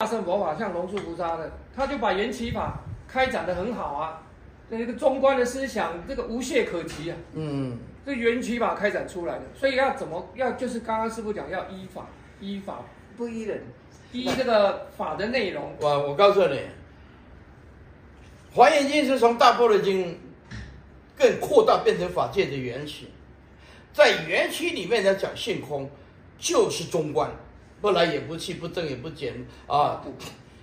[0.00, 4.22] 大乘佛法像龙树菩萨的，他就把缘起法开展的很好啊，
[4.68, 7.16] 那个中观的思想，这个无懈可击啊。
[7.32, 7.76] 嗯，
[8.06, 12.06] 这缘起法开展出来的，所以要怎么要就是刚刚师傅讲要依法，
[12.38, 12.84] 依法
[13.16, 13.60] 不依人，
[14.12, 15.74] 依这个法的内容。
[15.80, 16.60] 我我告诉你，
[18.54, 20.16] 华严经是从大般若经
[21.16, 23.08] 更扩大变成法界的缘起，
[23.92, 25.90] 在缘起里面来讲性空，
[26.38, 27.28] 就是中观。
[27.80, 30.02] 不来也不去，不增也不减啊！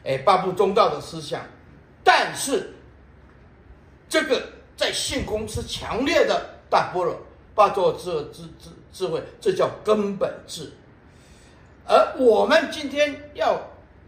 [0.03, 1.41] 哎，八不中道的思想，
[2.03, 2.73] 但是
[4.07, 7.17] 这个在性空是强烈的大般若，
[7.55, 10.71] 八座智智智智慧，这叫根本智。
[11.87, 13.61] 而我们今天要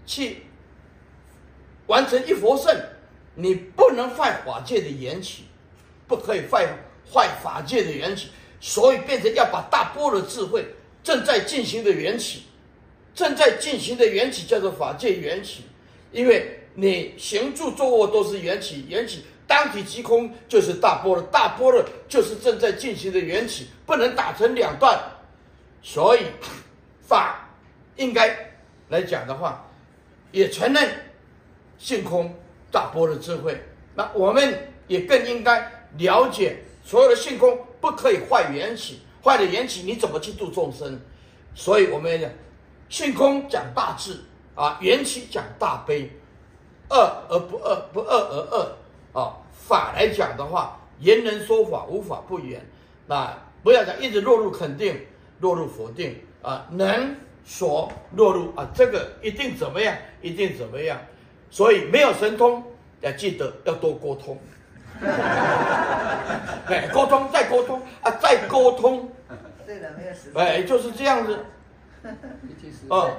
[0.05, 0.43] 去
[1.87, 2.75] 完成一佛圣，
[3.35, 5.45] 你不能坏法界的缘起，
[6.07, 6.67] 不可以坏
[7.11, 10.65] 坏法界的缘起，所以变成要把大般若智慧
[11.03, 12.43] 正在进行的缘起。
[13.17, 15.63] 正在进行的缘起叫做法界缘起，
[16.11, 25.01] 因为你行住坐卧都是缘起，缘起当体即空就是大般若，大般若就是正在进行的缘起，不能打成两段。
[25.81, 26.27] 所以
[27.01, 27.49] 法
[27.95, 28.53] 应该
[28.89, 29.67] 来讲的话，
[30.31, 30.87] 也承认
[31.79, 32.31] 性空
[32.71, 33.59] 大波的智慧。
[33.95, 40.99] 那我们也更应该了解，所有的性空不可以坏缘起，坏了缘起你怎么去度众生？
[41.55, 42.29] 所以我们要讲。
[42.89, 44.19] 性空讲大智
[44.55, 46.09] 啊，缘起讲大悲，
[46.89, 46.97] 二
[47.29, 49.37] 而不二，不二而二啊。
[49.51, 52.65] 法来讲的话，言人说法，无法不言。
[53.05, 55.05] 那不要讲一直落入肯定，
[55.39, 56.65] 落入否定啊。
[56.71, 59.95] 能所落入啊，这个一定怎么样？
[60.21, 60.97] 一定怎么样？
[61.49, 62.63] 所以没有神通，
[63.01, 64.39] 要记得要多沟通。
[65.01, 69.11] 哎，沟通再沟通啊，再沟通。
[69.65, 70.41] 对的，没有时间。
[70.41, 71.45] 哎，就是这样子。
[72.89, 73.11] 哦。